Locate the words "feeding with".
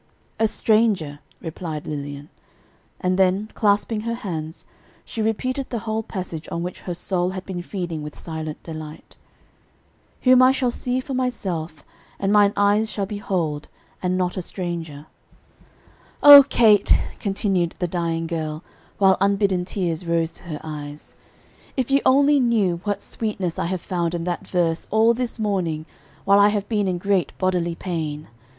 7.61-8.17